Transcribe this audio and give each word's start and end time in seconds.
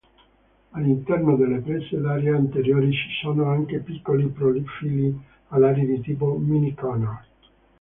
All'interno 0.71 1.35
delle 1.35 1.59
prese 1.59 2.01
d'aria 2.01 2.35
anteriori 2.35 2.91
ci 2.91 3.07
sono 3.21 3.49
anche 3.51 3.81
piccoli 3.81 4.25
profili 4.29 5.15
alari 5.49 5.85
di 5.85 6.01
tipo 6.01 6.39
"mini-canard". 6.39 7.25